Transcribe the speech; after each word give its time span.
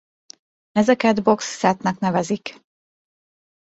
Ezeket 0.71 1.23
box 1.23 1.57
setnek 1.59 1.99
nevezik. 1.99 2.61